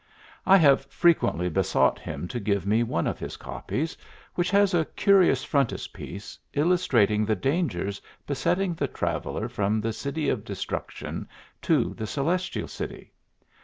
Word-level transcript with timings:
I 0.47 0.57
have 0.57 0.85
frequently 0.87 1.47
besought 1.47 1.99
him 1.99 2.27
to 2.29 2.39
give 2.39 2.65
me 2.65 2.81
one 2.81 3.05
of 3.05 3.19
his 3.19 3.37
copies, 3.37 3.95
which 4.33 4.49
has 4.49 4.73
a 4.73 4.85
curious 4.95 5.43
frontispiece 5.43 6.39
illustrating 6.55 7.23
the 7.23 7.35
dangers 7.35 8.01
besetting 8.25 8.73
the 8.73 8.87
traveller 8.87 9.47
from 9.47 9.79
the 9.79 9.93
City 9.93 10.27
of 10.27 10.43
Destruction 10.43 11.29
to 11.61 11.93
the 11.93 12.07
Celestial 12.07 12.67
City. 12.67 13.13